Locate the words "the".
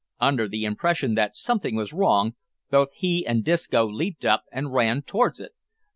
0.47-0.65